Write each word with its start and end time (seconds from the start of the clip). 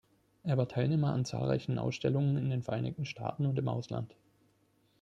Er 0.41 0.57
war 0.57 0.67
Teilnehmer 0.67 1.13
an 1.13 1.25
zahlreichen 1.25 1.77
Ausstellungen 1.77 2.35
in 2.35 2.49
den 2.49 2.63
Vereinigten 2.63 3.05
Staaten 3.05 3.45
und 3.45 3.59
im 3.59 3.67
Ausland. 3.67 4.15